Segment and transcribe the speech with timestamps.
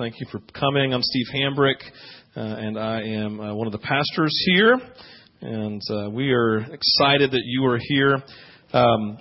[0.00, 0.94] Thank you for coming.
[0.94, 1.76] I'm Steve Hambrick,
[2.34, 4.80] uh, and I am uh, one of the pastors here.
[5.42, 8.16] And uh, we are excited that you are here.
[8.72, 9.18] Um,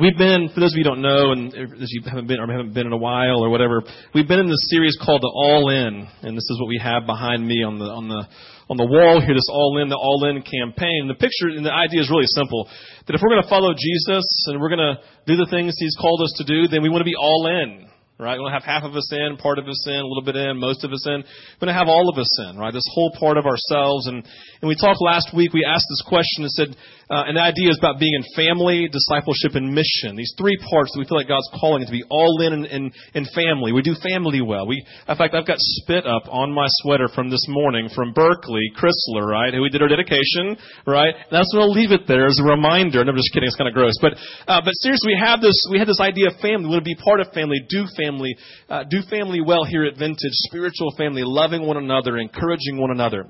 [0.00, 2.46] we've been, for those of you who don't know, and as you haven't been or
[2.46, 3.82] haven't been in a while or whatever,
[4.14, 7.04] we've been in this series called the All In, and this is what we have
[7.04, 8.22] behind me on the on the
[8.70, 9.34] on the wall here.
[9.34, 11.08] This All In, the All In campaign.
[11.08, 12.70] The picture and the idea is really simple:
[13.08, 15.98] that if we're going to follow Jesus and we're going to do the things He's
[15.98, 17.90] called us to do, then we want to be all in
[18.22, 18.38] right?
[18.38, 20.56] We don't have half of us in, part of us in, a little bit in,
[20.58, 21.22] most of us in.
[21.22, 22.72] We're going to have all of us in, right?
[22.72, 24.06] This whole part of ourselves.
[24.06, 24.24] And,
[24.62, 26.76] and we talked last week, we asked this question and said,
[27.12, 30.16] uh, and the idea is about being in family, discipleship, and mission.
[30.16, 32.88] These three parts that we feel like God's calling us to be all in and,
[32.88, 33.76] and family.
[33.76, 34.64] We do family well.
[34.64, 38.64] We, in fact, I've got spit up on my sweater from this morning from Berkeley,
[38.80, 39.52] Chrysler, right?
[39.52, 40.56] Who we did our dedication,
[40.88, 41.12] right?
[41.12, 43.04] And that's going to leave it there as a reminder.
[43.04, 43.44] And I'm just kidding.
[43.46, 44.00] It's kind of gross.
[44.00, 44.16] But,
[44.48, 46.64] uh, but seriously, we have this, we had this idea of family.
[46.64, 48.32] We want to be part of family, do family,
[48.72, 53.28] uh, do family well here at Vintage, spiritual family, loving one another, encouraging one another.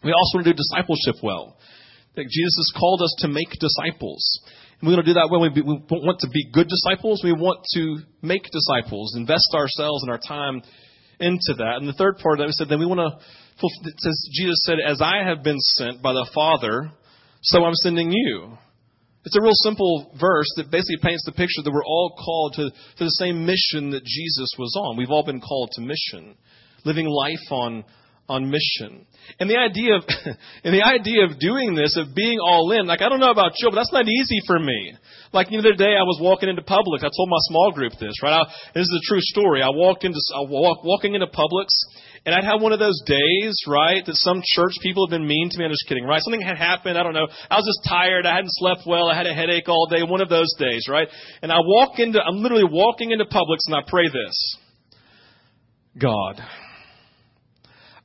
[0.00, 1.60] We also want to do discipleship well.
[2.16, 4.40] That Jesus called us to make disciples.
[4.80, 7.22] And we want to do that when We, we want to be good disciples.
[7.22, 10.62] We want to make disciples, invest ourselves and our time
[11.20, 11.76] into that.
[11.76, 13.20] And the third part that we said, then we want to,
[13.88, 16.90] it says, Jesus said, as I have been sent by the Father,
[17.42, 18.58] so I'm sending you.
[19.24, 22.70] It's a real simple verse that basically paints the picture that we're all called to,
[22.70, 24.96] to the same mission that Jesus was on.
[24.96, 26.36] We've all been called to mission,
[26.84, 27.84] living life on,
[28.28, 29.06] on mission.
[29.38, 30.02] And the idea of,
[30.64, 33.52] and the idea of doing this, of being all in, like I don't know about
[33.58, 34.94] you, but that's not easy for me.
[35.32, 37.02] Like the other day, I was walking into Publix.
[37.02, 38.40] I told my small group this, right?
[38.40, 39.62] I, this is a true story.
[39.62, 41.68] I walked into, I walk, walking into Publix,
[42.24, 45.50] and I'd have one of those days, right, that some church people have been mean
[45.50, 45.64] to me.
[45.64, 46.22] I'm just kidding, right?
[46.22, 46.98] Something had happened.
[46.98, 47.28] I don't know.
[47.50, 48.26] I was just tired.
[48.26, 49.08] I hadn't slept well.
[49.08, 50.02] I had a headache all day.
[50.02, 51.06] One of those days, right?
[51.42, 54.56] And I walk into, I'm literally walking into Publix and I pray this.
[55.98, 56.42] God,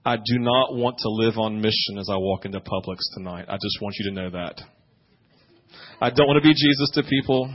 [0.03, 3.45] I do not want to live on mission as I walk into Publix tonight.
[3.47, 4.59] I just want you to know that.
[6.01, 7.53] I don't want to be Jesus to people.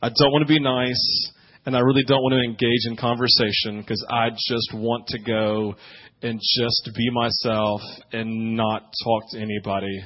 [0.00, 1.32] I don't want to be nice
[1.66, 5.74] and I really don't want to engage in conversation because I just want to go
[6.22, 7.80] and just be myself
[8.12, 10.04] and not talk to anybody.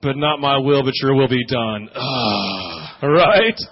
[0.00, 1.88] But not my will, but your will be done.
[1.94, 3.60] Ugh, right?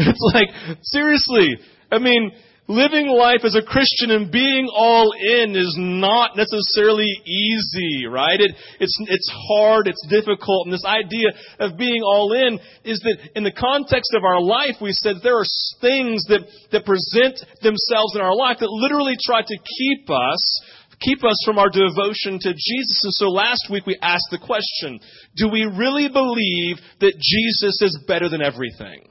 [0.00, 1.58] It's like, seriously.
[1.90, 2.30] I mean,
[2.68, 8.38] living life as a Christian and being all in is not necessarily easy, right?
[8.38, 13.18] It, it's, it's hard, it's difficult, and this idea of being all in is that
[13.34, 15.48] in the context of our life, we said there are
[15.80, 20.60] things that, that present themselves in our life that literally try to keep us
[21.00, 23.04] keep us from our devotion to Jesus.
[23.04, 24.98] And so last week we asked the question,
[25.36, 29.06] do we really believe that Jesus is better than everything?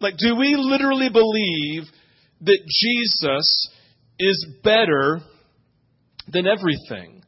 [0.00, 1.84] Like, do we literally believe
[2.42, 3.68] that Jesus
[4.18, 5.20] is better
[6.28, 7.22] than everything?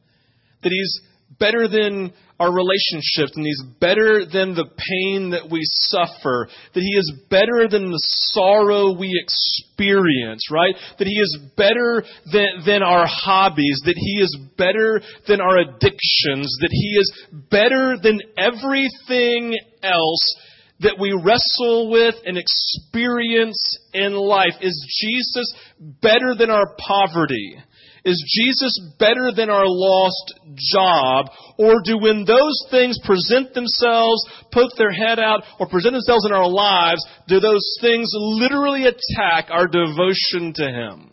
[0.61, 0.99] That he's
[1.39, 6.97] better than our relationships and he's better than the pain that we suffer, that he
[6.97, 10.73] is better than the sorrow we experience, right?
[10.97, 16.57] That he is better than, than our hobbies, that he is better than our addictions,
[16.61, 20.35] that he is better than everything else
[20.81, 24.53] that we wrestle with and experience in life?
[24.61, 27.57] Is Jesus better than our poverty?
[28.05, 31.27] Is Jesus better than our lost job?
[31.57, 36.31] Or do when those things present themselves, put their head out, or present themselves in
[36.31, 41.11] our lives, do those things literally attack our devotion to Him?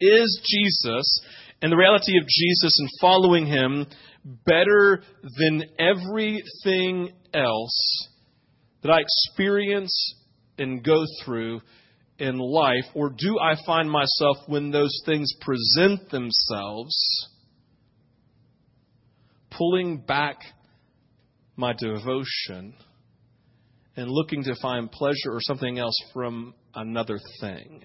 [0.00, 1.20] Is Jesus
[1.62, 3.86] and the reality of Jesus and following Him
[4.24, 8.08] better than everything else
[8.82, 10.14] that I experience
[10.58, 11.60] and go through
[12.18, 12.84] in life?
[12.94, 16.94] Or do I find myself when those things present themselves
[19.50, 20.38] pulling back
[21.56, 22.74] my devotion
[23.96, 27.82] and looking to find pleasure or something else from another thing?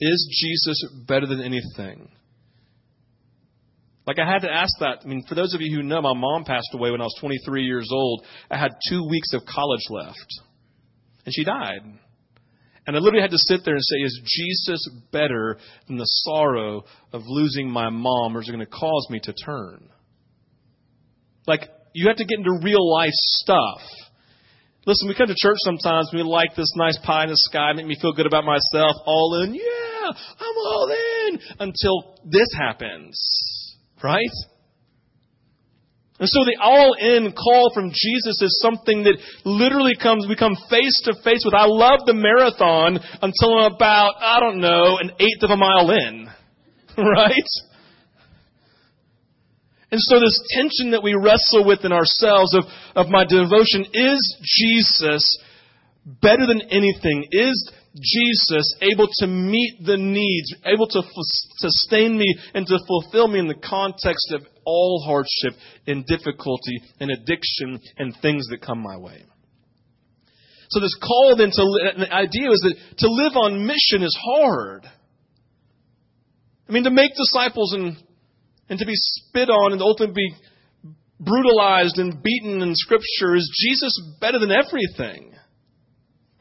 [0.00, 2.10] Is Jesus better than anything?
[4.06, 4.98] Like I had to ask that.
[5.04, 7.16] I mean, for those of you who know, my mom passed away when I was
[7.20, 8.24] 23 years old.
[8.50, 10.26] I had two weeks of college left,
[11.24, 11.82] and she died.
[12.84, 15.56] And I literally had to sit there and say, is Jesus better
[15.86, 16.82] than the sorrow
[17.12, 19.88] of losing my mom, or is it going to cause me to turn?
[21.46, 23.82] Like, you have to get into real life stuff.
[24.84, 27.86] Listen, we come to church sometimes, we like this nice pie in the sky, make
[27.86, 33.51] me feel good about myself, all in, yeah, I'm all in, until this happens.
[34.02, 34.34] Right?
[36.22, 41.02] And so the all-in call from Jesus is something that literally comes, we come face
[41.04, 41.52] to face with.
[41.52, 45.90] I love the marathon until I'm about, I don't know, an eighth of a mile
[45.90, 46.28] in.
[46.98, 47.50] Right?
[49.90, 52.64] And so this tension that we wrestle with in ourselves of,
[52.94, 55.38] of my devotion, is Jesus
[56.04, 57.26] better than anything?
[57.30, 61.02] Is Jesus able to meet the needs, able to
[61.58, 67.10] sustain me and to fulfill me in the context of all hardship and difficulty and
[67.10, 69.22] addiction and things that come my way?
[70.70, 74.86] So this call then to, the idea is that to live on mission is hard.
[76.66, 77.96] I mean, to make disciples and
[78.70, 80.34] and to be spit on and ultimately be
[81.20, 85.34] brutalized and beaten in Scripture, is Jesus better than everything?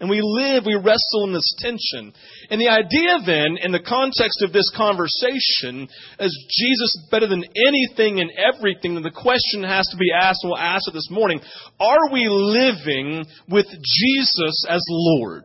[0.01, 2.11] And we live, we wrestle in this tension.
[2.49, 5.87] And the idea then, in the context of this conversation,
[6.19, 8.97] is Jesus better than anything and everything?
[8.97, 11.39] And the question has to be asked, and we'll ask it this morning,
[11.79, 15.43] are we living with Jesus as Lord?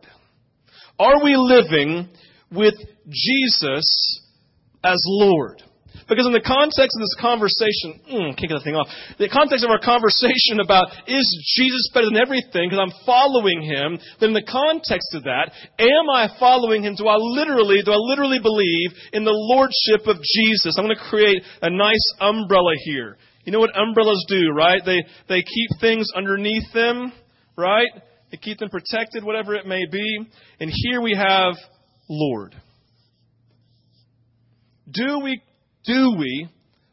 [0.97, 2.09] Are we living
[2.51, 2.73] with
[3.07, 4.21] Jesus
[4.83, 5.61] as Lord?
[6.07, 8.87] Because in the context of this conversation, mm, can't get that thing off.
[9.19, 13.99] The context of our conversation about is Jesus better than everything because I'm following him,
[14.23, 16.95] then in the context of that, am I following him?
[16.95, 20.79] Do I literally, do I literally believe in the lordship of Jesus?
[20.79, 23.19] I'm going to create a nice umbrella here.
[23.43, 24.81] You know what umbrellas do, right?
[24.83, 27.11] They, they keep things underneath them,
[27.57, 27.87] right?
[28.31, 30.19] They keep them protected, whatever it may be.
[30.59, 31.55] And here we have
[32.09, 32.55] Lord.
[34.91, 35.41] Do we
[35.87, 36.49] do we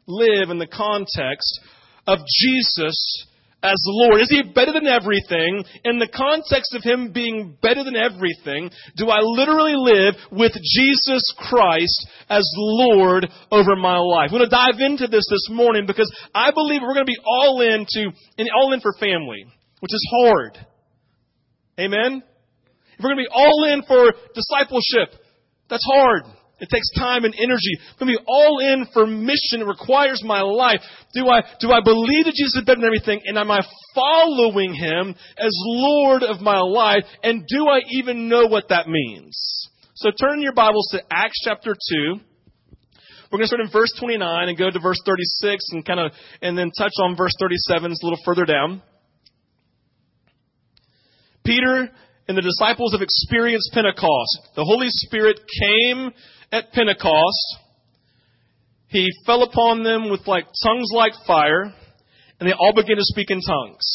[0.07, 1.59] live in the context
[2.07, 3.27] of Jesus
[3.61, 4.21] as Lord?
[4.21, 5.65] Is He better than everything?
[5.83, 11.33] In the context of Him being better than everything, do I literally live with Jesus
[11.37, 14.29] Christ as Lord over my life?
[14.31, 17.21] I'm going to dive into this this morning because I believe we're going to be
[17.25, 19.45] all in to, and all in for family,
[19.81, 20.57] which is hard.
[21.79, 22.23] Amen?
[22.97, 25.19] If we're going to be all in for discipleship,
[25.69, 26.23] that's hard.
[26.59, 27.77] It takes time and energy.
[27.99, 29.61] I'm going to be all in for mission.
[29.61, 30.79] It requires my life.
[31.13, 33.21] Do I, do I believe that Jesus is better than everything?
[33.25, 33.59] And am I
[33.93, 37.03] following Him as Lord of my life?
[37.23, 39.69] And do I even know what that means?
[39.95, 42.19] So turn your Bibles to Acts chapter 2.
[43.31, 46.11] We're going to start in verse 29 and go to verse 36 and kind of,
[46.41, 47.91] and then touch on verse 37.
[47.91, 48.81] It's a little further down.
[51.43, 51.89] Peter
[52.27, 54.49] and the disciples have experienced Pentecost.
[54.55, 56.11] The Holy Spirit came
[56.51, 57.57] at Pentecost,
[58.95, 61.73] he fell upon them with like tongues like fire,
[62.39, 63.85] and they all began to speak in tongues.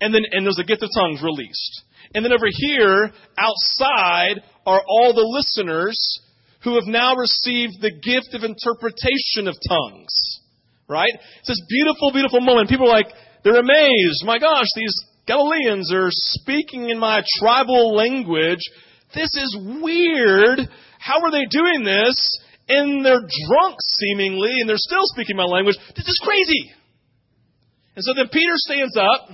[0.00, 1.82] And then, and there's a gift of tongues released.
[2.14, 5.98] And then over here, outside, are all the listeners
[6.62, 10.14] who have now received the gift of interpretation of tongues.
[10.88, 11.12] Right?
[11.40, 12.68] It's this beautiful, beautiful moment.
[12.68, 13.12] People are like,
[13.42, 14.24] they're amazed.
[14.24, 14.94] My gosh, these
[15.30, 18.58] Galileans are speaking in my tribal language.
[19.14, 20.58] This is weird.
[20.98, 22.18] How are they doing this?
[22.68, 25.76] And they're drunk, seemingly, and they're still speaking my language.
[25.94, 26.72] This is crazy.
[27.94, 29.28] And so then Peter stands up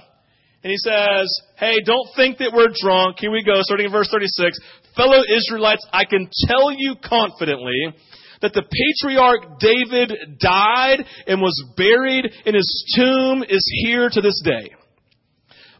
[0.62, 3.16] and he says, Hey, don't think that we're drunk.
[3.18, 4.58] Here we go, starting in verse 36.
[4.96, 7.94] Fellow Israelites, I can tell you confidently
[8.42, 14.42] that the patriarch David died and was buried, and his tomb is here to this
[14.44, 14.74] day.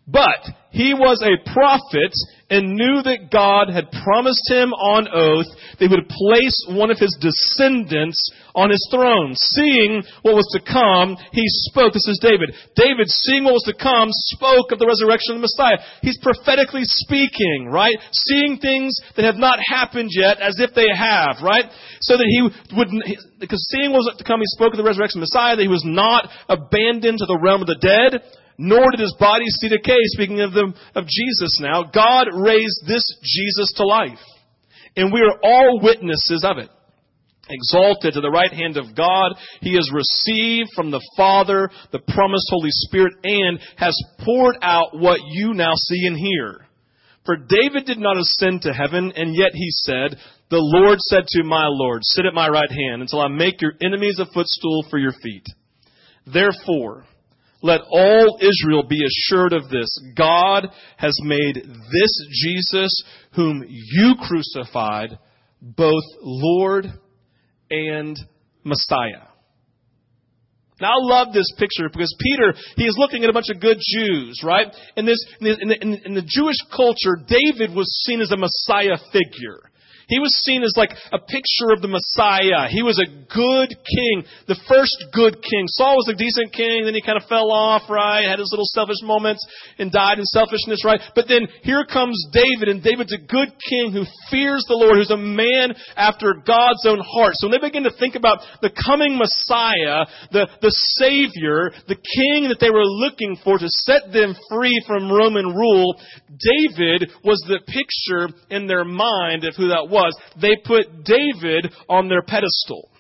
[0.06, 2.14] But he was a prophet
[2.46, 7.02] and knew that God had promised him on oath that he would place one of
[7.02, 8.14] his descendants
[8.54, 9.34] on his throne.
[9.34, 11.90] Seeing what was to come, he spoke.
[11.90, 12.54] This is David.
[12.78, 15.82] David, seeing what was to come, spoke of the resurrection of the Messiah.
[16.06, 17.98] He's prophetically speaking, right?
[18.14, 21.66] Seeing things that have not happened yet as if they have, right?
[21.98, 22.46] So that he
[22.78, 22.94] would,
[23.42, 25.66] because seeing what was to come, he spoke of the resurrection of the Messiah, that
[25.66, 28.22] he was not abandoned to the realm of the dead
[28.58, 29.98] nor did his body see decay.
[30.14, 34.18] Speaking of, the, of Jesus now, God raised this Jesus to life.
[34.96, 36.70] And we are all witnesses of it.
[37.48, 42.48] Exalted to the right hand of God, he has received from the Father the promised
[42.50, 46.66] Holy Spirit and has poured out what you now see and hear.
[47.24, 50.16] For David did not ascend to heaven, and yet he said,
[50.50, 53.74] The Lord said to my Lord, Sit at my right hand until I make your
[53.80, 55.46] enemies a footstool for your feet.
[56.26, 57.04] Therefore,
[57.62, 59.88] let all Israel be assured of this.
[60.16, 63.02] God has made this Jesus,
[63.34, 65.18] whom you crucified,
[65.60, 66.86] both Lord
[67.70, 68.18] and
[68.64, 69.28] Messiah.
[70.80, 73.78] Now I love this picture because Peter, he is looking at a bunch of good
[73.80, 74.66] Jews, right?
[74.96, 78.36] In this, in the, in the, in the Jewish culture, David was seen as a
[78.36, 79.70] Messiah figure.
[80.08, 82.70] He was seen as like a picture of the Messiah.
[82.70, 85.66] He was a good king, the first good king.
[85.66, 88.22] Saul was a decent king, then he kind of fell off, right?
[88.22, 89.42] Had his little selfish moments
[89.82, 91.02] and died in selfishness, right?
[91.18, 95.10] But then here comes David, and David's a good king who fears the Lord, who's
[95.10, 97.34] a man after God's own heart.
[97.34, 100.70] So when they begin to think about the coming Messiah, the, the
[101.02, 105.98] Savior, the king that they were looking for to set them free from Roman rule,
[106.30, 111.72] David was the picture in their mind of who that was was, they put David
[111.88, 112.90] on their pedestal.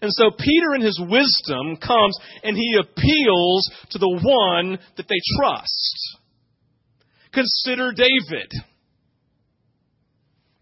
[0.00, 5.20] And so Peter in his wisdom comes and he appeals to the one that they
[5.38, 6.18] trust.
[7.32, 8.52] Consider David.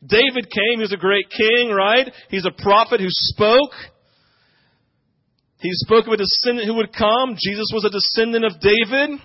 [0.07, 2.11] David came, he was a great king, right?
[2.29, 3.73] He's a prophet who spoke.
[5.59, 7.37] He spoke of a descendant who would come.
[7.39, 9.21] Jesus was a descendant of David.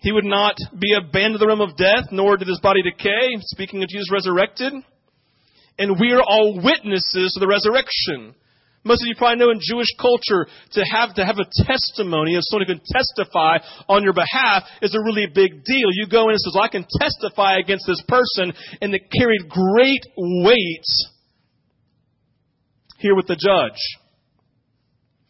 [0.00, 3.36] He would not be abandoned to the realm of death, nor did his body decay.
[3.40, 4.72] Speaking of Jesus resurrected.
[5.78, 8.34] And we are all witnesses to the resurrection.
[8.82, 12.42] Most of you probably know in Jewish culture, to have, to have a testimony of
[12.44, 15.92] someone who can testify on your behalf is a really big deal.
[15.92, 19.48] You go in and says, well, I can testify against this person, and it carried
[19.50, 20.88] great weight
[22.98, 23.80] here with the judge.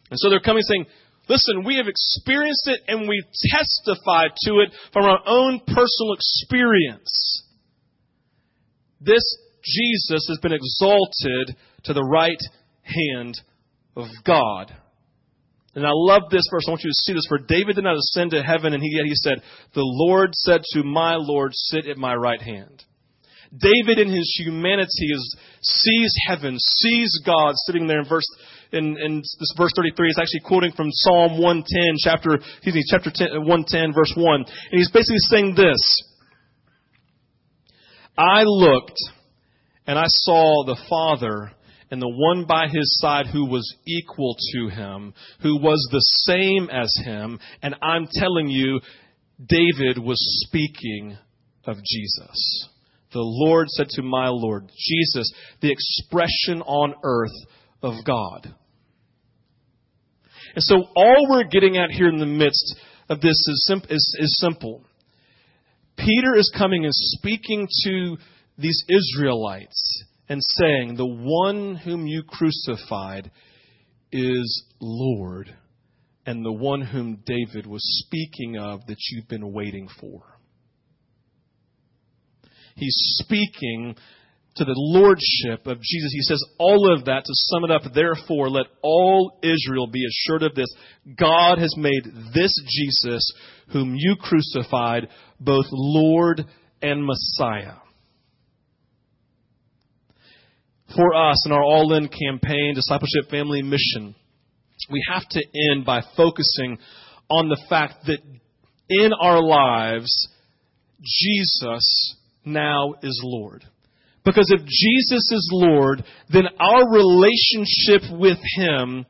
[0.09, 0.85] And so they're coming saying,
[1.31, 3.23] Listen, we have experienced it and we
[3.55, 7.43] testify to it from our own personal experience.
[8.99, 9.23] This
[9.63, 12.41] Jesus has been exalted to the right
[12.81, 13.39] hand
[13.95, 14.75] of God.
[15.73, 16.65] And I love this verse.
[16.67, 17.27] I want you to see this.
[17.29, 19.41] For David did not ascend to heaven, and yet he said,
[19.73, 22.83] The Lord said to my Lord, Sit at my right hand.
[23.57, 28.27] David in his humanity is, sees heaven, sees God sitting there in verse
[28.71, 33.11] in, in this verse 33 is actually quoting from Psalm 110, chapter, excuse me, chapter
[33.13, 34.35] 10, uh, 110, verse 1.
[34.35, 35.79] And he's basically saying this.
[38.17, 38.99] I looked
[39.87, 41.51] and I saw the Father
[41.89, 46.69] and the one by his side who was equal to him, who was the same
[46.69, 47.39] as him.
[47.61, 48.79] And I'm telling you,
[49.45, 51.17] David was speaking
[51.65, 52.69] of Jesus.
[53.11, 57.35] The Lord said to my Lord, Jesus, the expression on earth
[57.81, 58.53] of God.
[60.55, 62.75] And so all we're getting at here in the midst
[63.09, 64.83] of this is, sim- is, is simple.
[65.97, 68.17] Peter is coming and speaking to
[68.57, 73.31] these Israelites and saying, The one whom you crucified
[74.11, 75.55] is Lord,
[76.25, 80.23] and the one whom David was speaking of that you've been waiting for.
[82.75, 83.95] He's speaking
[84.55, 86.11] to the lordship of Jesus.
[86.11, 87.83] He says all of that to sum it up.
[87.93, 90.67] Therefore, let all Israel be assured of this.
[91.17, 92.03] God has made
[92.33, 93.23] this Jesus,
[93.71, 95.07] whom you crucified,
[95.39, 96.45] both Lord
[96.81, 97.75] and Messiah.
[100.95, 104.13] For us in our all in campaign, discipleship, family, mission,
[104.89, 106.77] we have to end by focusing
[107.29, 108.19] on the fact that
[108.89, 110.11] in our lives,
[111.01, 113.63] Jesus now is Lord.
[114.23, 119.05] Because if Jesus is Lord, then our relationship with Him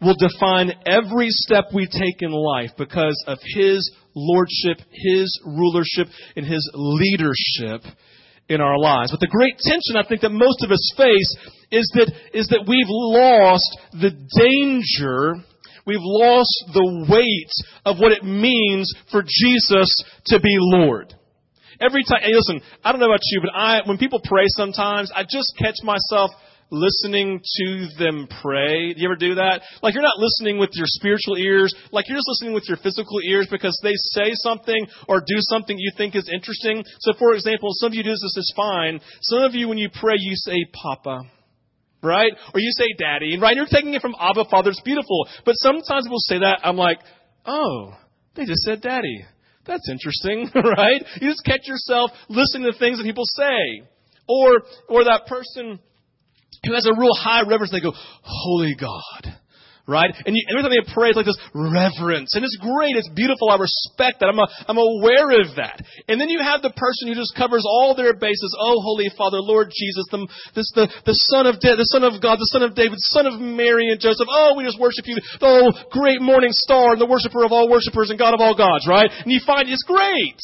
[0.00, 6.46] will define every step we take in life because of His lordship, His rulership, and
[6.46, 7.82] His leadership
[8.48, 9.12] in our lives.
[9.12, 11.36] But the great tension I think that most of us face
[11.70, 15.44] is that, is that we've lost the danger
[15.86, 17.50] We've lost the weight
[17.84, 21.14] of what it means for Jesus to be Lord.
[21.80, 25.10] Every time, hey, listen, I don't know about you, but I, when people pray sometimes,
[25.14, 26.30] I just catch myself
[26.70, 28.94] listening to them pray.
[28.94, 29.62] Do you ever do that?
[29.82, 33.20] Like you're not listening with your spiritual ears, like you're just listening with your physical
[33.24, 36.84] ears because they say something or do something you think is interesting.
[37.00, 39.00] So for example, some of you do this, this is fine.
[39.22, 41.22] Some of you, when you pray, you say Papa.
[42.02, 42.32] Right?
[42.54, 43.54] Or you say daddy, right?
[43.54, 44.70] You're taking it from Abba Father.
[44.70, 45.28] It's beautiful.
[45.44, 46.60] But sometimes we'll say that.
[46.64, 46.98] I'm like,
[47.44, 47.92] oh,
[48.36, 49.26] they just said daddy.
[49.70, 51.00] That's interesting, right?
[51.20, 53.86] You just catch yourself listening to things that people say.
[54.28, 55.78] Or, or that person
[56.64, 59.39] who has a real high reverence, they go, Holy God
[59.90, 60.14] right?
[60.24, 62.38] And you, every time they pray, it's like this reverence.
[62.38, 62.94] And it's great.
[62.94, 63.50] It's beautiful.
[63.50, 64.30] I respect that.
[64.30, 65.82] I'm, a, I'm aware of that.
[66.06, 68.54] And then you have the person who just covers all their bases.
[68.54, 70.22] Oh, Holy Father, Lord Jesus, the,
[70.54, 73.26] this, the, the Son of De- the Son of God, the Son of David, Son
[73.26, 74.30] of Mary and Joseph.
[74.30, 75.18] Oh, we just worship you.
[75.42, 78.86] The great morning star and the worshiper of all worshipers and God of all gods,
[78.86, 79.10] right?
[79.10, 80.38] And you find it's great,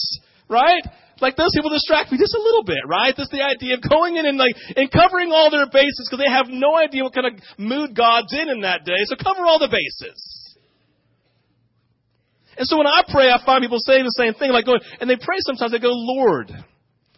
[0.51, 0.83] right?
[1.21, 3.15] Like those people distract me just a little bit, right?
[3.17, 6.31] That's the idea of going in and like and covering all their bases because they
[6.31, 9.01] have no idea what kind of mood God's in in that day.
[9.05, 10.47] So cover all the bases.
[12.59, 15.09] And so when I pray, I find people saying the same thing, like going, and
[15.09, 15.73] they pray sometimes.
[15.73, 16.51] They go, Lord,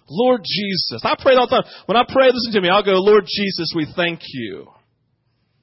[0.08, 1.02] Lord Jesus.
[1.04, 1.70] I pray all the time.
[1.86, 2.68] When I pray, listen to me.
[2.68, 4.66] I'll go, Lord Jesus, we thank you.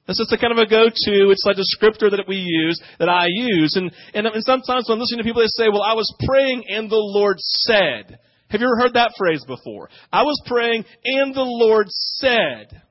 [0.06, 1.30] This is the kind of a go-to.
[1.30, 3.74] It's like a scripture that we use, that I use.
[3.74, 6.64] And, and, and sometimes when I'm listening to people, they say, well, I was praying
[6.68, 8.18] and the Lord said.
[8.48, 9.88] Have you ever heard that phrase before?
[10.12, 12.82] I was praying and the Lord said.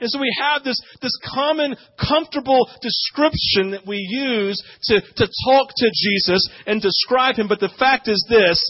[0.00, 5.68] And so we have this, this common, comfortable description that we use to, to talk
[5.76, 7.48] to Jesus and describe him.
[7.48, 8.62] But the fact is this,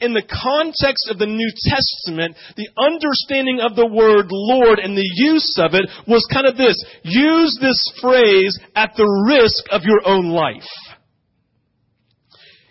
[0.00, 5.10] in the context of the New Testament, the understanding of the word Lord and the
[5.14, 6.76] use of it was kind of this.
[7.02, 10.68] Use this phrase at the risk of your own life.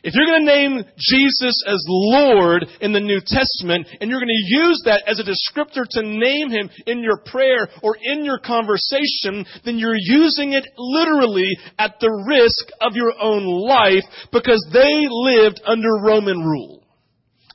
[0.07, 4.29] If you're going to name Jesus as Lord in the New Testament, and you're going
[4.29, 8.39] to use that as a descriptor to name Him in your prayer or in your
[8.39, 15.07] conversation, then you're using it literally at the risk of your own life because they
[15.09, 16.85] lived under Roman rule.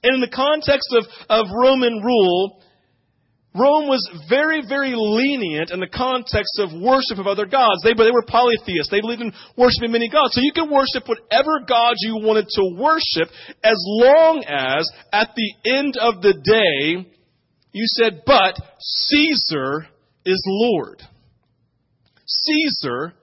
[0.03, 2.61] And in the context of, of Roman rule,
[3.55, 7.83] Rome was very, very lenient in the context of worship of other gods.
[7.85, 8.89] They, they were polytheists.
[8.91, 10.35] They believed in worshiping many gods.
[10.35, 13.29] So you could worship whatever god you wanted to worship
[13.63, 17.13] as long as at the end of the day
[17.73, 19.87] you said, but Caesar
[20.25, 21.03] is Lord.
[22.27, 23.15] Caesar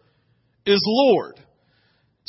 [0.65, 1.39] is Lord.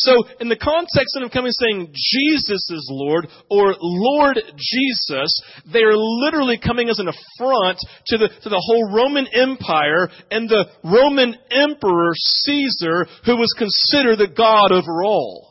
[0.00, 5.30] So, in the context of coming saying Jesus is Lord or Lord Jesus,
[5.70, 10.48] they are literally coming as an affront to the, to the whole Roman Empire and
[10.48, 15.49] the Roman Emperor Caesar, who was considered the God over all.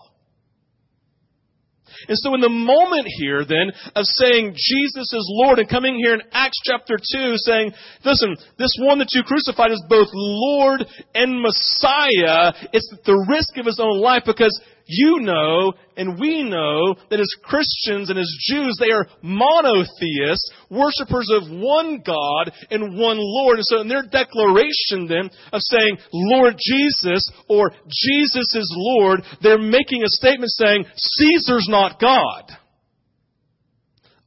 [2.07, 6.13] And so in the moment here then of saying Jesus is Lord and coming here
[6.13, 7.73] in Acts chapter 2 saying,
[8.05, 12.53] listen, this one that you crucified is both Lord and Messiah.
[12.73, 14.53] It's at the risk of his own life because
[14.89, 21.29] you know and we know that as Christians and as Jews, they are monotheists, worshippers
[21.31, 23.57] of one God and one Lord.
[23.57, 29.59] And so in their declaration then of saying, Lord Jesus or Jesus is Lord, they're
[29.59, 32.51] making a statement saying, Caesar's not God.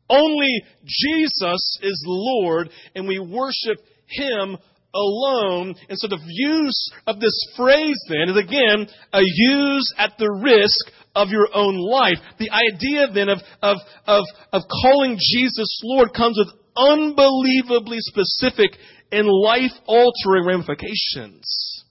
[0.09, 4.59] Only Jesus is Lord and we worship Him
[4.95, 5.75] alone.
[5.89, 10.93] And so the use of this phrase then is again a use at the risk
[11.15, 12.19] of your own life.
[12.39, 18.79] The idea then of, of, of, of calling Jesus Lord comes with unbelievably specific
[19.11, 21.85] and life altering ramifications.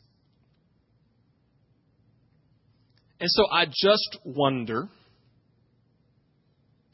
[3.19, 4.89] And so I just wonder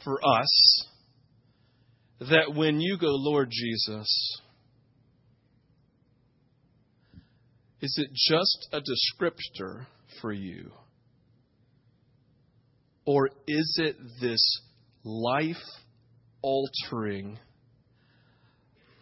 [0.04, 0.86] for us
[2.20, 4.42] that when you go, Lord Jesus,
[7.82, 9.86] Is it just a descriptor
[10.22, 10.72] for you?
[13.06, 14.42] Or is it this
[15.04, 15.56] life
[16.42, 17.38] altering,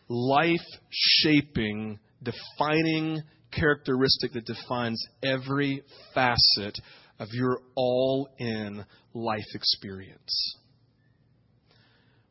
[0.09, 0.59] life
[0.89, 5.81] shaping, defining characteristic that defines every
[6.13, 6.77] facet
[7.17, 10.57] of your all in life experience?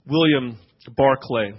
[0.07, 0.59] William
[0.95, 1.55] Barclay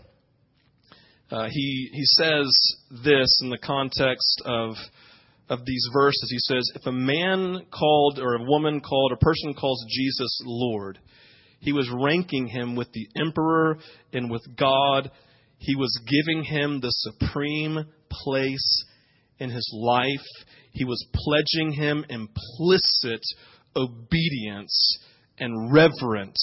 [1.31, 2.55] uh, he, he says
[3.03, 4.75] this in the context of,
[5.49, 6.29] of these verses.
[6.29, 10.99] He says, If a man called, or a woman called, a person calls Jesus Lord,
[11.59, 13.79] he was ranking him with the emperor
[14.13, 15.09] and with God.
[15.57, 18.85] He was giving him the supreme place
[19.39, 20.27] in his life.
[20.71, 23.23] He was pledging him implicit
[23.75, 24.99] obedience
[25.39, 26.37] and reverence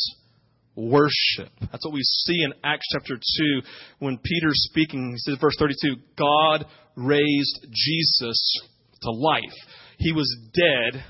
[0.75, 1.53] worship.
[1.61, 3.61] That's what we see in Acts chapter 2
[3.99, 5.13] when Peter's speaking.
[5.13, 8.61] He says, verse 32, God raised Jesus
[9.03, 9.55] to life.
[9.99, 11.05] He was dead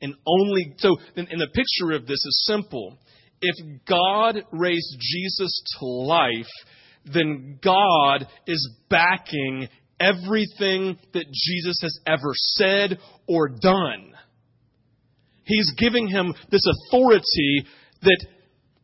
[0.00, 2.98] and only, so, and the picture of this is simple.
[3.40, 6.50] If God raised Jesus to life,
[7.12, 9.68] then God is backing
[10.00, 14.12] everything that Jesus has ever said or done.
[15.44, 17.64] He's giving him this authority
[18.02, 18.26] that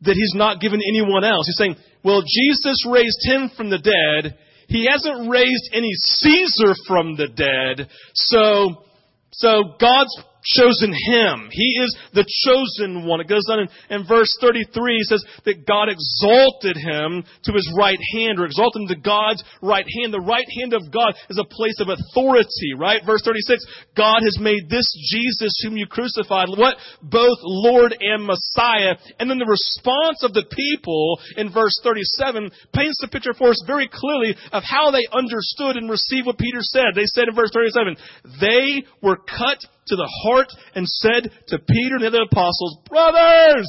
[0.01, 1.47] that he's not given anyone else.
[1.47, 4.37] He's saying, well, Jesus raised him from the dead.
[4.67, 7.89] He hasn't raised any Caesar from the dead.
[8.13, 8.83] So,
[9.31, 11.49] so God's chosen him.
[11.51, 13.21] He is the chosen one.
[13.21, 17.67] It goes on in, in verse 33, he says that God exalted him to his
[17.77, 20.13] right hand, or exalted him to God's right hand.
[20.13, 23.01] The right hand of God is a place of authority, right?
[23.05, 23.65] Verse 36,
[23.97, 26.77] God has made this Jesus whom you crucified, what?
[27.01, 28.95] Both Lord and Messiah.
[29.19, 33.63] And then the response of the people in verse 37 paints the picture for us
[33.65, 36.93] very clearly of how they understood and received what Peter said.
[36.95, 37.97] They said in verse 37,
[38.39, 43.67] they were cut to the heart and said to Peter and the other apostles, Brothers,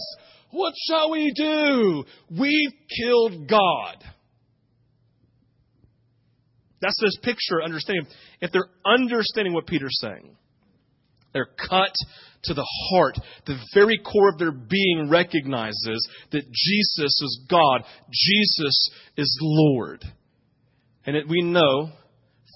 [0.50, 2.04] What shall we do?
[2.30, 4.04] We've killed God.
[6.80, 8.06] That's this picture understanding.
[8.40, 10.36] If they're understanding what Peter's saying,
[11.32, 11.92] they're cut
[12.44, 13.18] to the heart.
[13.46, 17.82] The very core of their being recognizes that Jesus is God.
[18.10, 20.04] Jesus is Lord.
[21.04, 21.90] And it, we know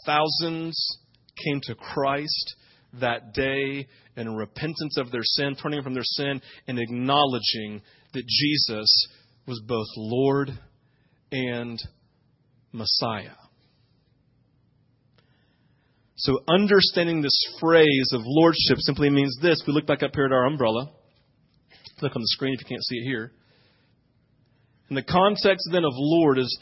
[0.07, 0.99] thousands
[1.44, 2.57] came to Christ
[3.00, 9.09] that day in repentance of their sin, turning from their sin, and acknowledging that Jesus
[9.46, 10.50] was both Lord
[11.31, 11.81] and
[12.72, 13.37] Messiah.
[16.16, 19.62] So understanding this phrase of lordship simply means this.
[19.66, 20.90] We look back up here at our umbrella.
[22.03, 23.33] Look on the screen if you can't see it here.
[24.88, 26.59] And the context then of Lord is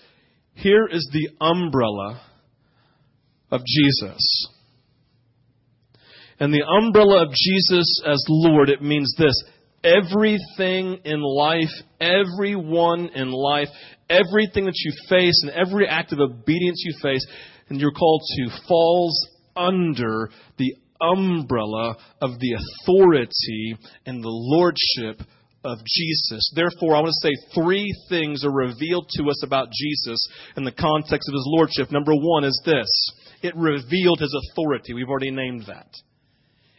[0.55, 2.21] here is the umbrella
[3.51, 4.49] of Jesus.
[6.41, 9.35] And the umbrella of Jesus as Lord, it means this.
[9.83, 13.69] Everything in life, everyone in life,
[14.09, 17.27] everything that you face and every act of obedience you face,
[17.69, 25.27] and you're called to falls under the umbrella of the authority and the lordship
[25.65, 26.53] of Jesus.
[26.55, 30.73] Therefore, I want to say three things are revealed to us about Jesus in the
[30.73, 31.91] context of his lordship.
[31.91, 32.89] Number one is this
[33.43, 34.95] it revealed his authority.
[34.95, 35.89] We've already named that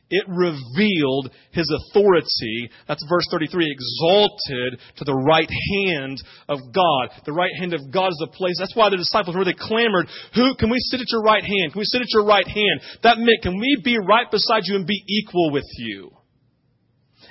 [0.09, 2.69] it revealed his authority.
[2.87, 7.09] That's verse 33, exalted to the right hand of God.
[7.25, 8.55] The right hand of God is a place.
[8.57, 11.73] That's why the disciples, where they clamored, who, can we sit at your right hand?
[11.73, 12.81] Can we sit at your right hand?
[13.03, 16.11] That meant, can we be right beside you and be equal with you?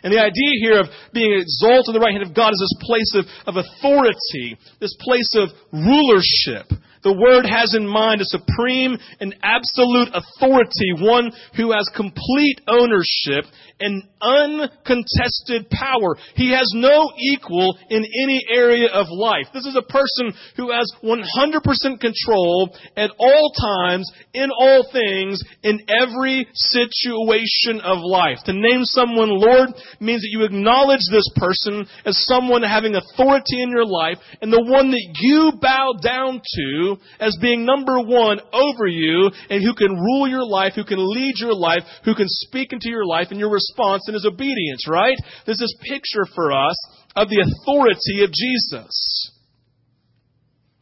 [0.03, 2.87] And the idea here of being exalted to the right hand of God is this
[2.87, 6.71] place of, of authority, this place of rulership.
[7.03, 13.45] The word has in mind a supreme and absolute authority, one who has complete ownership
[13.81, 16.17] and uncontested power.
[16.35, 19.47] He has no equal in any area of life.
[19.55, 25.81] This is a person who has 100% control at all times, in all things, in
[25.89, 28.39] every situation of life.
[28.47, 33.71] To name someone Lord means that you acknowledge this person as someone having authority in
[33.71, 36.88] your life and the one that you bow down to
[37.21, 41.35] as being number one over you and who can rule your life, who can lead
[41.39, 45.17] your life, who can speak into your life and your response and his obedience, right?
[45.45, 46.77] There's this picture for us
[47.17, 49.33] of the authority of Jesus.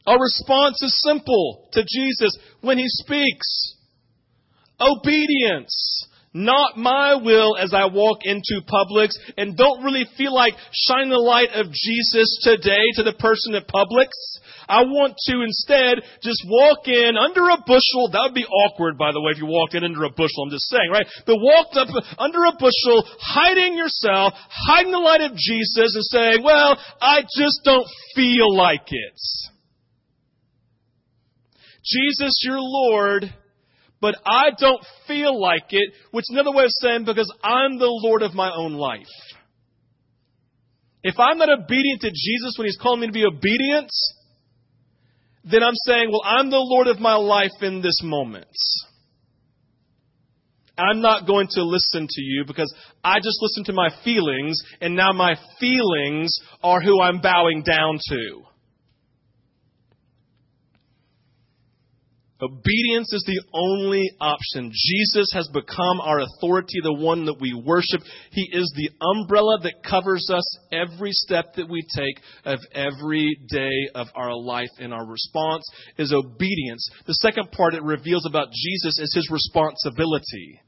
[0.05, 3.75] Our response is simple to Jesus when he speaks.
[4.79, 6.07] Obedience.
[6.37, 11.17] Not my will as I walk into Publix and don't really feel like shining the
[11.17, 14.13] light of Jesus today to the person at Publix.
[14.69, 18.13] I want to instead just walk in under a bushel.
[18.13, 20.45] That would be awkward, by the way, if you walked in under a bushel.
[20.45, 21.07] I'm just saying, right?
[21.25, 26.43] But walked up under a bushel, hiding yourself, hiding the light of Jesus and saying,
[26.43, 29.17] well, I just don't feel like it.
[31.81, 33.33] Jesus, your Lord,
[33.99, 37.89] but I don't feel like it, which is another way of saying because I'm the
[37.89, 39.05] Lord of my own life.
[41.03, 43.89] If I'm not obedient to Jesus when He's calling me to be obedient,
[45.43, 48.47] then I'm saying, well, I'm the Lord of my life in this moment.
[50.77, 52.71] I'm not going to listen to you because
[53.03, 57.97] I just listened to my feelings and now my feelings are who I'm bowing down
[58.09, 58.41] to.
[62.39, 64.71] Obedience is the only option.
[64.71, 68.01] Jesus has become our authority, the one that we worship.
[68.31, 73.89] He is the umbrella that covers us every step that we take of every day
[73.95, 76.87] of our life, and our response is obedience.
[77.07, 80.61] The second part it reveals about Jesus is his responsibility.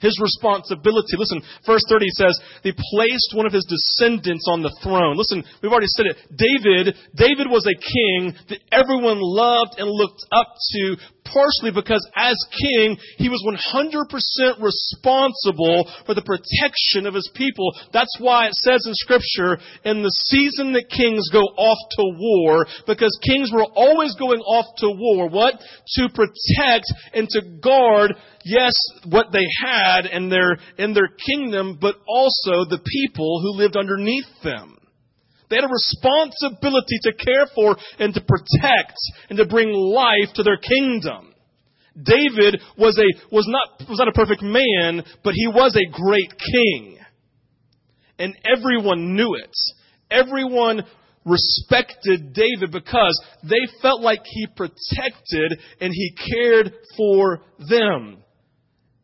[0.00, 1.16] His responsibility.
[1.16, 5.16] Listen, verse 30 says, they placed one of his descendants on the throne.
[5.16, 6.16] Listen, we've already said it.
[6.32, 10.96] David, David was a king that everyone loved and looked up to,
[11.32, 17.72] partially because as king, he was 100% responsible for the protection of his people.
[17.92, 22.66] That's why it says in scripture, in the season that kings go off to war,
[22.86, 25.54] because kings were always going off to war, what?
[25.96, 28.14] To protect and to guard,
[28.44, 28.74] yes,
[29.06, 34.26] what they had in their, in their kingdom, but also the people who lived underneath
[34.42, 34.79] them.
[35.50, 38.96] They had a responsibility to care for and to protect
[39.28, 41.34] and to bring life to their kingdom.
[42.00, 46.32] David was a, was not, was not a perfect man, but he was a great
[46.38, 46.98] king.
[48.18, 49.52] And everyone knew it.
[50.10, 50.82] Everyone
[51.24, 58.22] respected David because they felt like he protected and he cared for them.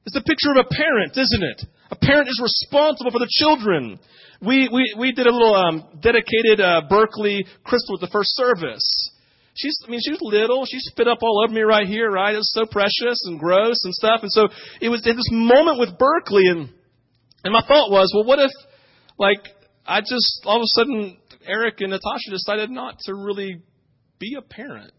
[0.04, 1.66] It's a picture of a parent, isn't it?
[1.90, 3.98] A parent is responsible for the children.
[4.40, 9.10] We, we, we did a little um, dedicated uh, Berkeley crystal with the first service.
[9.54, 10.66] She's, I mean, she was little.
[10.66, 12.34] She spit up all over me right here, right?
[12.34, 14.20] It was so precious and gross and stuff.
[14.22, 14.48] And so
[14.80, 16.68] it was at this moment with Berkeley, and
[17.42, 18.50] and my thought was, well, what if,
[19.18, 19.40] like,
[19.86, 23.62] I just all of a sudden Eric and Natasha decided not to really
[24.18, 24.92] be a parent.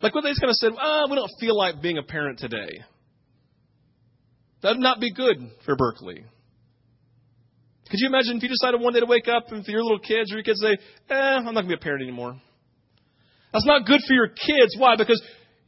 [0.00, 2.38] Like what they just kind of said, ah, we don't feel like being a parent
[2.38, 2.84] today.
[4.64, 6.24] That would not be good for Berkeley.
[7.90, 9.98] Could you imagine if you decided one day to wake up and for your little
[9.98, 10.78] kids or your kids say,
[11.10, 12.40] eh, I'm not going to be a parent anymore?
[13.52, 14.74] That's not good for your kids.
[14.78, 14.96] Why?
[14.96, 15.22] Because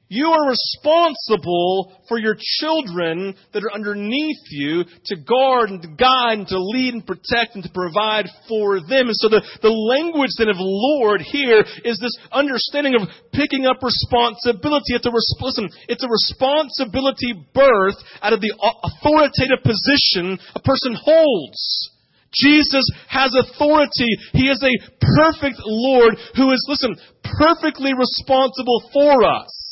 [0.08, 6.38] you are responsible for your children that are underneath you to guard and to guide
[6.38, 9.10] and to lead and protect and to provide for them.
[9.10, 13.82] And so the, the language then of Lord here is this understanding of picking up
[13.82, 14.94] responsibility.
[14.94, 21.90] It's a, listen, it's a responsibility birth out of the authoritative position a person holds.
[22.30, 24.06] Jesus has authority.
[24.34, 29.65] He is a perfect Lord who is, listen, perfectly responsible for us.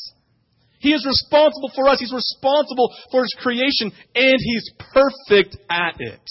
[0.85, 1.97] He is responsible for us.
[1.99, 6.21] He's responsible for His creation, and He's perfect at it.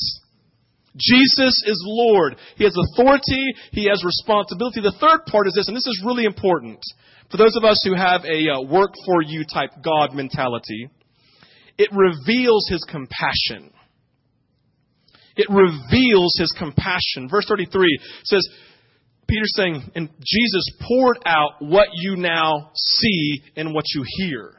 [0.97, 2.37] Jesus is Lord.
[2.55, 3.53] He has authority.
[3.73, 4.81] He has responsibility.
[4.81, 6.79] The third part is this, and this is really important
[7.33, 10.89] for those of us who have a uh, work for you type God mentality.
[11.77, 13.73] It reveals His compassion.
[15.35, 17.29] It reveals His compassion.
[17.29, 18.49] Verse 33 says,
[19.29, 24.53] Peter's saying, and Jesus poured out what you now see and what you hear.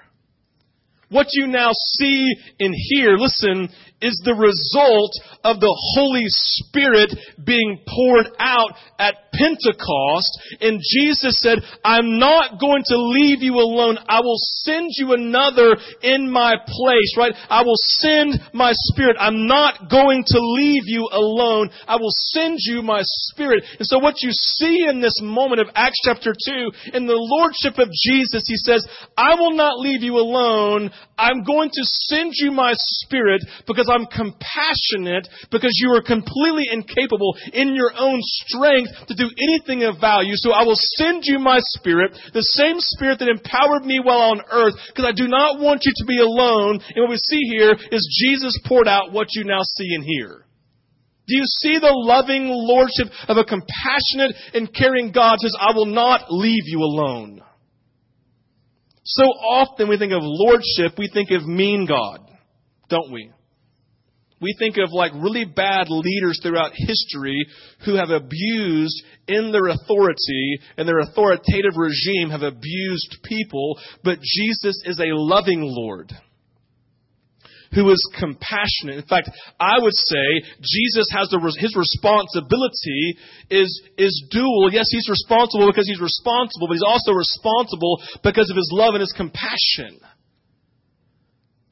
[1.10, 3.70] What you now see and hear, listen,
[4.02, 5.12] is the result
[5.44, 7.12] of the Holy Spirit
[7.46, 10.32] being poured out at Pentecost.
[10.62, 13.98] And Jesus said, I'm not going to leave you alone.
[14.08, 17.34] I will send you another in my place, right?
[17.50, 19.18] I will send my Spirit.
[19.20, 21.70] I'm not going to leave you alone.
[21.88, 23.64] I will send you my Spirit.
[23.80, 27.78] And so what you see in this moment of Acts chapter 2, in the Lordship
[27.78, 28.86] of Jesus, He says,
[29.18, 30.92] I will not leave you alone.
[31.18, 37.38] I'm going to send you my Spirit because I'm compassionate because you are completely incapable
[37.54, 40.36] in your own strength to do anything of value.
[40.36, 44.42] So I will send you my Spirit, the same Spirit that empowered me while on
[44.52, 46.80] earth because I do not want you to be alone.
[46.96, 50.46] And what we see here is Jesus poured out what you now see and hear.
[51.28, 55.88] Do you see the loving lordship of a compassionate and caring God says, I will
[55.88, 57.42] not leave you alone.
[59.06, 62.20] So often we think of lordship, we think of mean God,
[62.90, 63.32] don't we?
[64.42, 67.46] We think of like really bad leaders throughout history
[67.86, 74.82] who have abused in their authority and their authoritative regime have abused people, but Jesus
[74.86, 76.12] is a loving Lord
[77.74, 78.98] who is compassionate.
[78.98, 83.18] In fact, I would say Jesus has the, his responsibility
[83.50, 84.72] is, is dual.
[84.72, 89.02] Yes, he's responsible because he's responsible, but he's also responsible because of his love and
[89.02, 90.00] his compassion.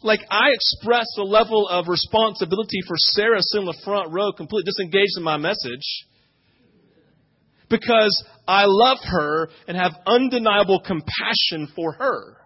[0.01, 4.69] Like I express a level of responsibility for Sarah sitting in the front row, completely
[4.69, 5.85] disengaged in my message.
[7.69, 12.37] Because I love her and have undeniable compassion for her.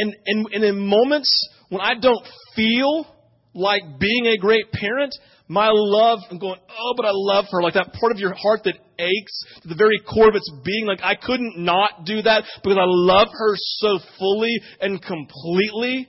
[0.00, 1.30] And, and, and in moments
[1.68, 3.06] when I don't feel
[3.54, 5.14] like being a great parent,
[5.46, 7.60] my love, I'm going, oh, but I love her.
[7.60, 10.86] Like that part of your heart that aches to the very core of its being.
[10.86, 16.08] Like I couldn't not do that because I love her so fully and completely.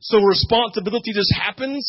[0.00, 1.86] So responsibility just happens.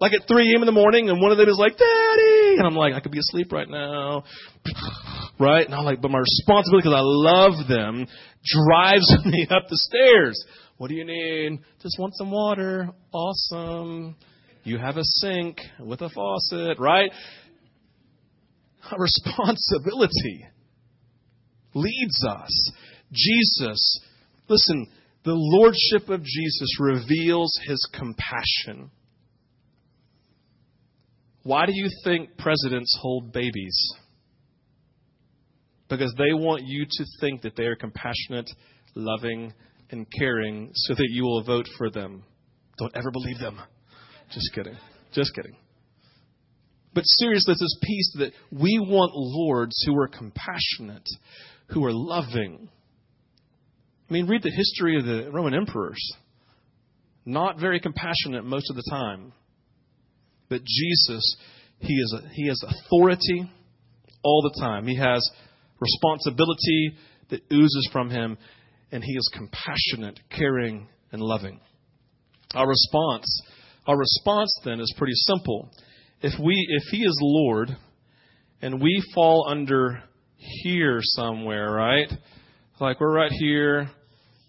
[0.00, 0.62] Like at 3 a.m.
[0.62, 2.37] in the morning, and one of them is like, Daddy!
[2.58, 4.24] And I'm like, I could be asleep right now.
[5.38, 5.64] right?
[5.64, 8.06] And I'm like, but my responsibility, because I love them,
[8.44, 10.44] drives me up the stairs.
[10.76, 11.60] What do you need?
[11.82, 12.90] Just want some water.
[13.12, 14.16] Awesome.
[14.64, 17.10] You have a sink with a faucet, right?
[18.98, 20.46] Responsibility
[21.74, 22.72] leads us.
[23.12, 24.00] Jesus,
[24.48, 24.88] listen,
[25.24, 28.90] the Lordship of Jesus reveals his compassion.
[31.48, 33.74] Why do you think presidents hold babies?
[35.88, 38.50] Because they want you to think that they are compassionate,
[38.94, 39.54] loving,
[39.90, 42.22] and caring so that you will vote for them.
[42.78, 43.62] Don't ever believe them.
[44.30, 44.76] Just kidding.
[45.14, 45.56] Just kidding.
[46.92, 51.08] But seriously, it's this piece that we want lords who are compassionate,
[51.68, 52.68] who are loving.
[54.10, 56.12] I mean, read the history of the Roman emperors.
[57.24, 59.32] Not very compassionate most of the time.
[60.48, 61.36] But Jesus,
[61.80, 63.50] he, is a, he has authority
[64.22, 64.86] all the time.
[64.86, 65.28] He has
[65.80, 66.92] responsibility
[67.30, 68.38] that oozes from him.
[68.90, 71.60] and He is compassionate, caring, and loving.
[72.54, 73.42] Our response,
[73.86, 75.70] our response then is pretty simple.
[76.22, 77.76] If we, if He is Lord,
[78.60, 80.02] and we fall under
[80.36, 82.10] here somewhere, right?
[82.80, 83.90] Like we're right here.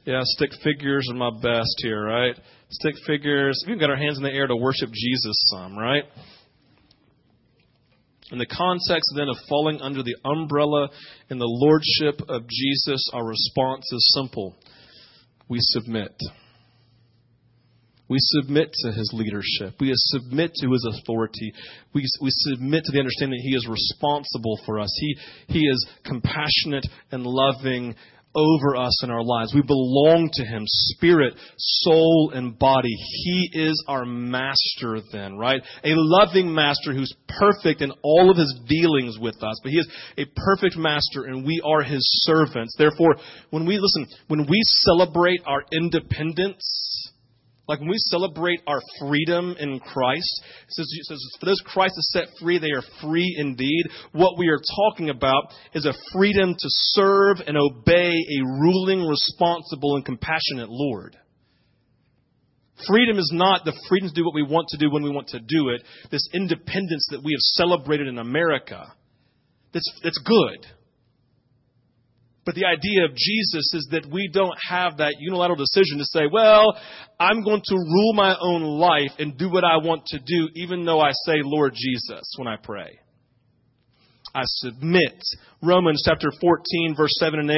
[0.05, 2.35] Yeah, stick figures are my best here, right?
[2.71, 3.63] Stick figures.
[3.67, 6.03] We've got our hands in the air to worship Jesus some, right?
[8.31, 10.89] In the context then of falling under the umbrella
[11.31, 14.55] and the lordship of Jesus, our response is simple.
[15.47, 16.15] We submit.
[18.07, 19.79] We submit to his leadership.
[19.79, 21.53] We submit to his authority.
[21.93, 24.91] We, we submit to the understanding that he is responsible for us.
[24.99, 27.95] He, he is compassionate and loving
[28.35, 29.53] over us in our lives.
[29.53, 32.95] We belong to Him, spirit, soul, and body.
[33.23, 35.61] He is our master then, right?
[35.83, 39.89] A loving master who's perfect in all of His dealings with us, but He is
[40.17, 42.75] a perfect master and we are His servants.
[42.77, 43.15] Therefore,
[43.49, 47.08] when we, listen, when we celebrate our independence,
[47.69, 51.93] like when we celebrate our freedom in Christ, it says, it says, for those Christ
[51.97, 53.83] has set free, they are free indeed.
[54.11, 59.97] What we are talking about is a freedom to serve and obey a ruling, responsible,
[59.97, 61.15] and compassionate Lord.
[62.87, 65.27] Freedom is not the freedom to do what we want to do when we want
[65.27, 65.83] to do it.
[66.09, 68.91] This independence that we have celebrated in America.
[69.73, 70.65] That's, that's good.
[72.49, 76.21] But the idea of Jesus is that we don't have that unilateral decision to say,
[76.33, 76.75] well,
[77.19, 80.83] I'm going to rule my own life and do what I want to do, even
[80.83, 82.97] though I say, Lord Jesus, when I pray.
[84.33, 85.21] I submit.
[85.61, 87.57] Romans chapter 14, verse 7 and 8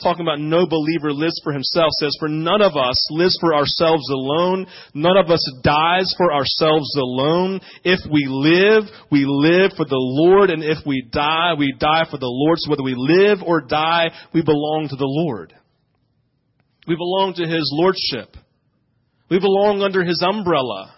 [0.00, 4.08] talking about no believer lives for himself says, For none of us lives for ourselves
[4.10, 4.66] alone.
[4.94, 7.60] None of us dies for ourselves alone.
[7.84, 10.50] If we live, we live for the Lord.
[10.50, 12.58] And if we die, we die for the Lord.
[12.60, 15.52] So whether we live or die, we belong to the Lord.
[16.86, 18.36] We belong to His Lordship.
[19.30, 20.94] We belong under His umbrella.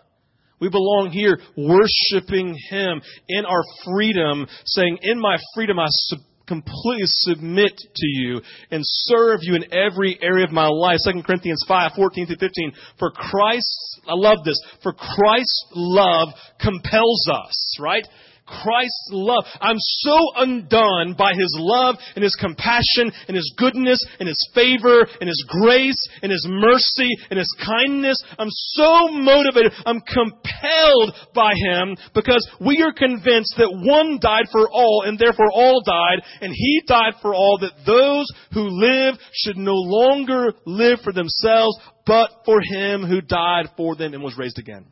[0.60, 7.06] We belong here worshiping Him in our freedom, saying, In my freedom I submit completely
[7.06, 10.98] submit to you and serve you in every area of my life.
[11.04, 12.72] 2 Corinthians 5, 14 through 15.
[12.98, 16.28] For Christ, I love this, for Christ's love
[16.60, 18.06] compels us, right?
[18.46, 19.44] Christ's love.
[19.60, 25.06] I'm so undone by His love and His compassion and His goodness and His favor
[25.20, 28.22] and His grace and His mercy and His kindness.
[28.38, 29.72] I'm so motivated.
[29.86, 35.50] I'm compelled by Him because we are convinced that one died for all and therefore
[35.52, 40.98] all died and He died for all that those who live should no longer live
[41.02, 44.86] for themselves but for Him who died for them and was raised again.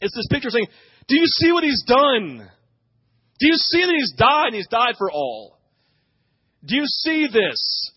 [0.00, 0.66] It's this picture saying,
[1.08, 2.50] do you see what he's done?
[3.38, 5.58] Do you see that he's died and he's died for all?
[6.64, 7.92] Do you see this?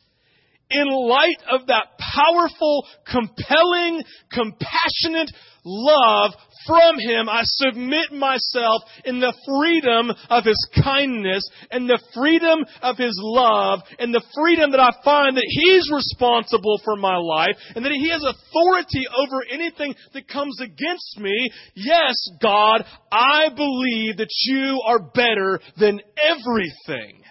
[0.70, 5.32] In light of that powerful, compelling, compassionate
[5.66, 6.32] love
[6.66, 12.98] from Him, I submit myself in the freedom of His kindness and the freedom of
[12.98, 17.86] His love and the freedom that I find that He's responsible for my life and
[17.86, 21.50] that He has authority over anything that comes against me.
[21.76, 27.22] Yes, God, I believe that you are better than everything.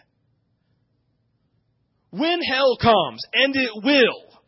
[2.11, 4.41] When hell comes, and it will,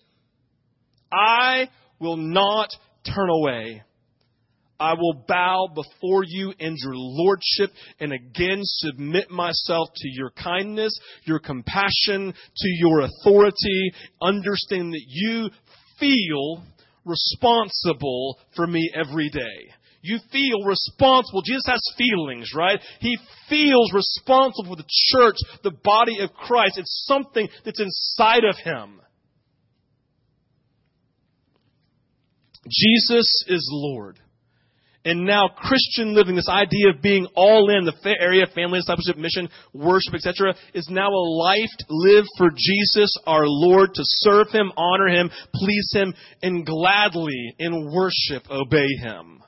[1.12, 2.70] I will not
[3.04, 3.82] turn away.
[4.80, 10.98] I will bow before you and your lordship and again submit myself to your kindness,
[11.24, 15.50] your compassion, to your authority, Understand that you
[15.98, 16.62] feel
[17.04, 19.74] responsible for me every day.
[20.02, 21.42] You feel responsible.
[21.42, 22.80] Jesus has feelings, right?
[23.00, 23.18] He
[23.50, 26.78] feels responsible for the church, the body of Christ.
[26.78, 29.00] It's something that's inside of him.
[32.68, 34.18] Jesus is Lord.
[35.02, 39.16] And now Christian living, this idea of being all in the area of family discipleship,
[39.16, 44.70] mission, worship, etc., is now a life lived for Jesus, our Lord, to serve Him,
[44.76, 49.42] honor Him, please Him, and gladly in worship obey Him.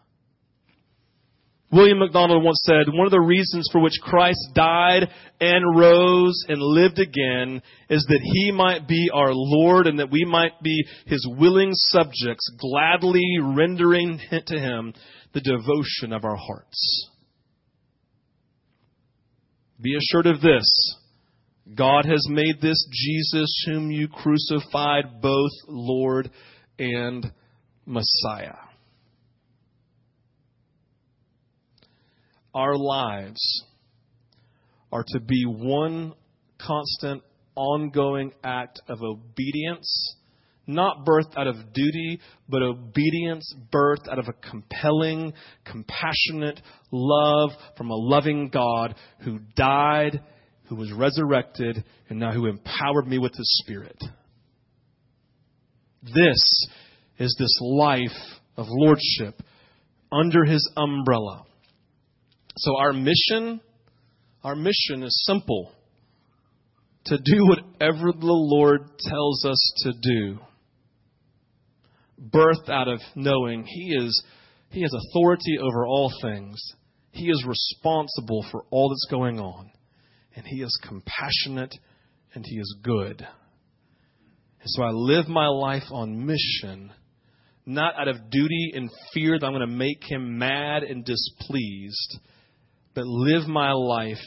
[1.72, 5.08] William MacDonald once said, one of the reasons for which Christ died
[5.40, 10.26] and rose and lived again is that he might be our Lord and that we
[10.26, 14.92] might be his willing subjects, gladly rendering to him
[15.32, 17.08] the devotion of our hearts.
[19.80, 20.68] Be assured of this.
[21.74, 26.30] God has made this Jesus whom you crucified both Lord
[26.78, 27.32] and
[27.86, 28.56] Messiah.
[32.54, 33.64] Our lives
[34.90, 36.14] are to be one
[36.58, 37.22] constant
[37.54, 40.16] ongoing act of obedience.
[40.66, 45.32] Not birthed out of duty, but obedience birthed out of a compelling,
[45.64, 46.60] compassionate
[46.92, 48.94] love from a loving God
[49.24, 50.20] who died,
[50.68, 53.96] who was resurrected, and now who empowered me with His Spirit.
[56.02, 56.66] This
[57.18, 58.10] is this life
[58.56, 59.42] of lordship
[60.12, 61.44] under His umbrella.
[62.56, 63.60] So our mission,
[64.44, 65.72] our mission is simple
[67.06, 70.38] to do whatever the Lord tells us to do.
[72.20, 74.22] Birthed out of knowing He is
[74.70, 76.60] He has authority over all things.
[77.10, 79.70] He is responsible for all that's going on.
[80.36, 81.74] And He is compassionate
[82.34, 83.20] and He is good.
[83.20, 86.92] And so I live my life on mission,
[87.66, 92.18] not out of duty and fear that I'm going to make Him mad and displeased,
[92.94, 94.20] but live my life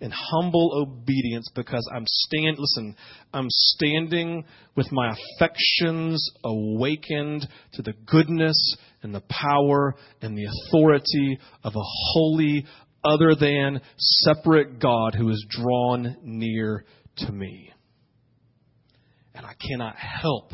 [0.00, 2.96] in humble obedience because I'm stand listen,
[3.34, 4.44] I'm standing
[4.74, 8.56] with my affections awakened to the goodness
[9.02, 12.64] and the power and the authority of a holy
[13.04, 16.84] other than separate God who is drawn near
[17.18, 17.72] to me.
[19.34, 20.52] And I cannot help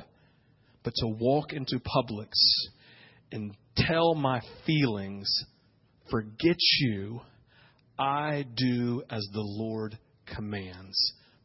[0.87, 2.31] but to walk into Publix
[3.33, 5.29] and tell my feelings,
[6.09, 7.21] forget you
[7.99, 9.99] I do as the Lord
[10.35, 10.97] commands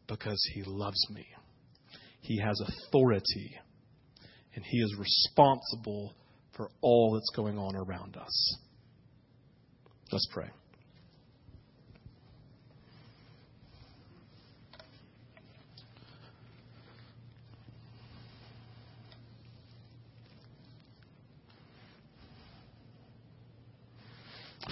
[0.08, 1.26] because He loves me.
[2.22, 3.56] He has authority,
[4.56, 6.14] and He is responsible
[6.56, 8.58] for all that's going on around us.
[10.12, 10.50] Let's pray.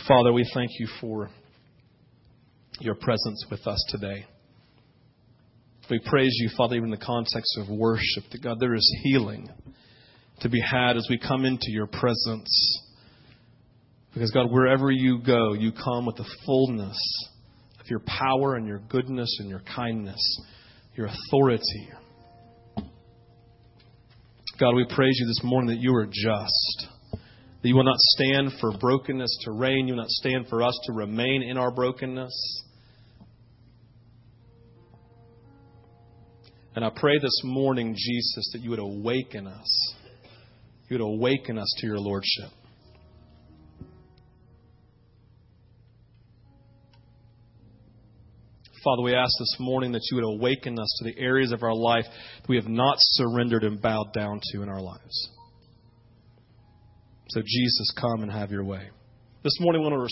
[0.08, 1.30] Father, we thank you for
[2.80, 4.26] your presence with us today.
[5.90, 9.50] We praise you, Father, even in the context of worship, that God, there is healing
[10.42, 12.82] to be had as we come into your presence.
[14.14, 16.98] Because, God, wherever you go, you come with the fullness
[17.80, 20.42] of your power and your goodness and your kindness,
[20.96, 21.90] your authority.
[24.60, 26.88] God, we praise you this morning that you are just.
[27.12, 29.88] That you will not stand for brokenness to reign.
[29.88, 32.64] You will not stand for us to remain in our brokenness.
[36.76, 39.96] And I pray this morning, Jesus, that you would awaken us.
[40.88, 42.50] You would awaken us to your Lordship.
[48.84, 51.76] Father, we ask this morning that you would awaken us to the areas of our
[51.76, 55.30] life that we have not surrendered and bowed down to in our lives.
[57.30, 58.90] So, Jesus, come and have your way.
[59.44, 60.04] This morning, we want to